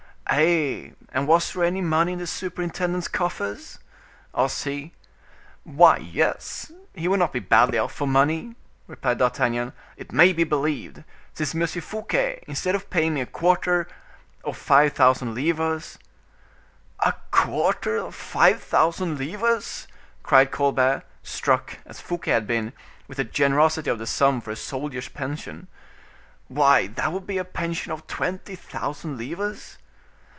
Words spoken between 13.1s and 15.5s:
me a quarter or five thousand